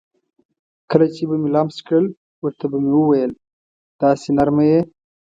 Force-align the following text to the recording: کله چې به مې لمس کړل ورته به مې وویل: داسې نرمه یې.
کله 0.91 1.05
چې 1.15 1.23
به 1.29 1.35
مې 1.41 1.49
لمس 1.55 1.77
کړل 1.87 2.05
ورته 2.43 2.65
به 2.71 2.77
مې 2.83 2.91
وویل: 2.97 3.31
داسې 4.01 4.27
نرمه 4.37 4.63
یې. 4.71 4.81